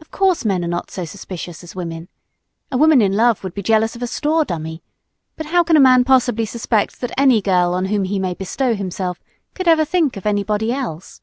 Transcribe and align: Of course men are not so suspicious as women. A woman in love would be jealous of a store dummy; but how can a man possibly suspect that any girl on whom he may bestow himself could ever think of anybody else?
Of 0.00 0.10
course 0.10 0.44
men 0.44 0.64
are 0.64 0.66
not 0.66 0.90
so 0.90 1.04
suspicious 1.04 1.62
as 1.62 1.76
women. 1.76 2.08
A 2.72 2.76
woman 2.76 3.00
in 3.00 3.12
love 3.12 3.44
would 3.44 3.54
be 3.54 3.62
jealous 3.62 3.94
of 3.94 4.02
a 4.02 4.06
store 4.08 4.44
dummy; 4.44 4.82
but 5.36 5.46
how 5.46 5.62
can 5.62 5.76
a 5.76 5.80
man 5.80 6.02
possibly 6.02 6.44
suspect 6.44 7.00
that 7.00 7.12
any 7.16 7.40
girl 7.40 7.72
on 7.72 7.84
whom 7.84 8.02
he 8.02 8.18
may 8.18 8.34
bestow 8.34 8.74
himself 8.74 9.20
could 9.54 9.68
ever 9.68 9.84
think 9.84 10.16
of 10.16 10.26
anybody 10.26 10.72
else? 10.72 11.20